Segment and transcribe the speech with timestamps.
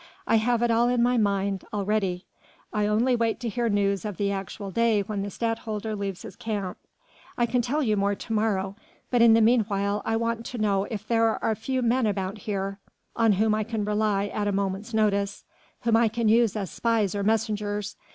[0.25, 2.25] I have it all in my mind already....
[2.73, 6.35] I only wait to hear news of the actual day when the Stadtholder leaves his
[6.35, 6.79] camp....
[7.37, 8.75] I can tell you more to morrow,
[9.11, 12.39] but in the meanwhile I want to know if there are a few men about
[12.39, 12.79] here
[13.15, 15.43] on whom I can rely at a moment's notice...
[15.81, 17.95] whom I can use as spies or messengers